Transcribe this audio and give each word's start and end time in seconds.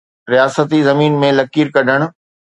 رياستي 0.33 0.79
زمين 0.89 1.11
۾ 1.25 1.29
لڪير 1.39 1.67
ڪڍڻ. 1.75 1.99